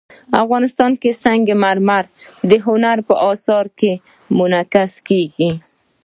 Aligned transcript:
افغانستان 0.43 0.91
کې 1.01 1.11
سنگ 1.23 1.45
مرمر 1.63 2.03
د 2.49 2.51
هنر 2.65 2.97
په 3.07 3.13
اثار 3.29 3.65
کې 3.79 3.91
منعکس 4.37 4.93
کېږي. 5.07 5.51